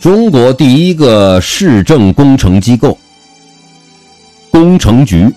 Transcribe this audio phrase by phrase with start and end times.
[0.00, 2.96] 中国第一个市政工程机构——
[4.50, 5.28] 工程局。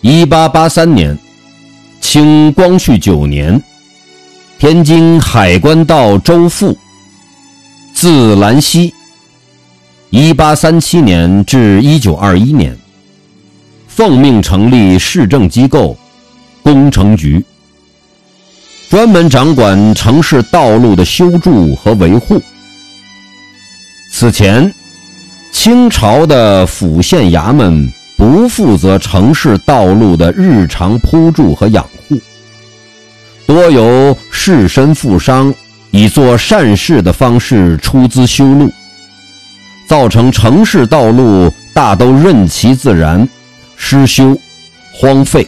[0.00, 1.16] 一八八三年，
[2.00, 3.62] 清光绪九年，
[4.58, 6.76] 天津海关道周富，
[7.94, 8.92] 字兰溪。
[10.10, 12.76] 一八三七年至一九二一年，
[13.86, 15.96] 奉命成立市政机构——
[16.64, 17.44] 工程局。
[18.90, 22.42] 专门掌管城市道路的修筑和维护。
[24.10, 24.74] 此前，
[25.52, 32.20] 清朝的府县衙门不负责城市道路的日常铺筑和养护，
[33.46, 35.54] 多由士绅富商
[35.92, 38.68] 以做善事的方式出资修路，
[39.86, 43.26] 造成城市道路大都任其自然、
[43.76, 44.36] 失修、
[44.92, 45.46] 荒废、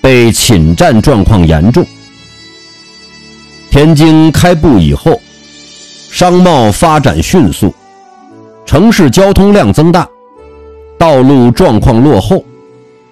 [0.00, 1.84] 被侵占状况严重。
[3.72, 5.18] 天津开埠以后，
[6.10, 7.74] 商贸发展迅速，
[8.66, 10.06] 城市交通量增大，
[10.98, 12.44] 道路状况落后，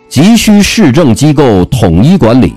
[0.07, 2.55] 急需市政机构统一管理。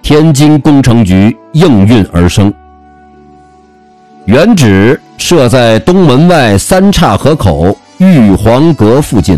[0.00, 2.54] 天津工程局应运而生，
[4.24, 9.36] 原址设在东门外三岔河口玉皇阁附近。